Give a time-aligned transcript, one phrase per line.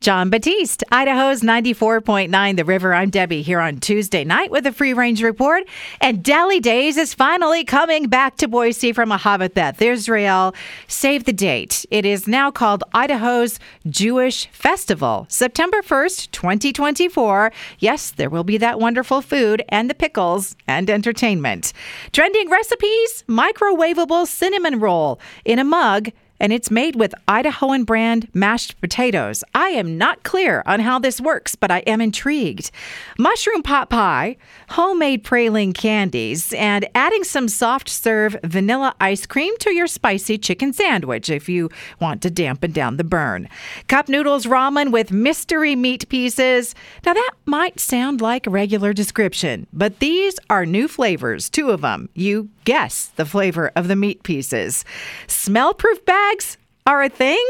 [0.00, 2.94] Jon Batiste, Idaho's 94.9 The River.
[2.94, 5.64] I'm Debbie here on Tuesday night with a free range report.
[6.00, 10.54] And Deli Days is finally coming back to Boise from Ahavath Beth, Israel.
[10.88, 11.84] Save the date.
[11.90, 13.58] It is now called Idaho's
[13.90, 17.52] Jewish Festival, September 1st, 2024.
[17.78, 21.74] Yes, there will be that wonderful food and the pickles and entertainment.
[22.14, 26.08] Trending recipes microwavable cinnamon roll in a mug
[26.40, 29.44] and it's made with Idahoan brand mashed potatoes.
[29.54, 32.70] I am not clear on how this works, but I am intrigued.
[33.18, 34.36] Mushroom pot pie,
[34.70, 40.72] homemade praline candies, and adding some soft serve vanilla ice cream to your spicy chicken
[40.72, 41.68] sandwich if you
[42.00, 43.48] want to dampen down the burn.
[43.88, 46.74] Cup noodles ramen with mystery meat pieces.
[47.04, 51.82] Now that might sound like a regular description, but these are new flavors, two of
[51.82, 52.08] them.
[52.14, 54.84] You guess the flavor of the meat pieces.
[55.26, 57.44] Smell proof bags are a thing.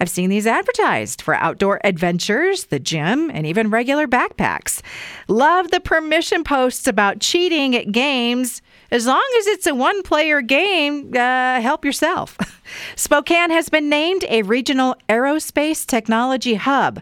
[0.00, 4.82] I've seen these advertised for outdoor adventures, the gym, and even regular backpacks.
[5.28, 8.60] Love the permission posts about cheating at games.
[8.90, 12.36] As long as it's a one player game, uh, help yourself.
[12.96, 17.00] Spokane has been named a regional aerospace technology hub.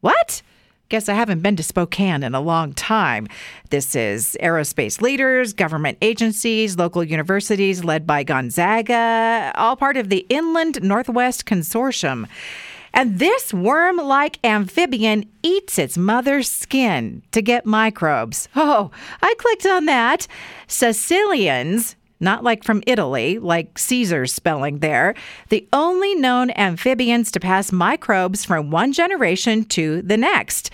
[0.00, 0.42] What?
[0.90, 3.26] Guess I haven't been to Spokane in a long time.
[3.70, 10.26] This is aerospace leaders, government agencies, local universities led by Gonzaga, all part of the
[10.28, 12.28] Inland Northwest Consortium.
[12.92, 18.48] And this worm like amphibian eats its mother's skin to get microbes.
[18.54, 18.90] Oh,
[19.22, 20.28] I clicked on that.
[20.68, 25.14] Caecilians not like from Italy, like Caesar's spelling there,
[25.50, 30.70] the only known amphibians to pass microbes from one generation to the next.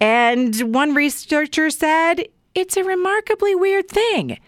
[0.00, 4.38] And one researcher said it's a remarkably weird thing.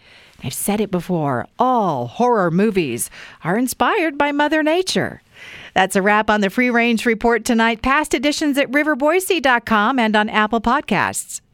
[0.43, 3.09] I've said it before all horror movies
[3.43, 5.21] are inspired by Mother Nature.
[5.73, 7.81] That's a wrap on the Free Range Report tonight.
[7.81, 11.41] Past editions at riverboise.com and on Apple Podcasts.